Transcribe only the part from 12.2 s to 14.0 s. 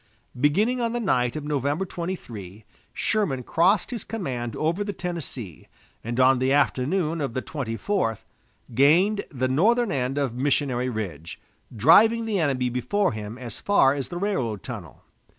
the enemy before him as far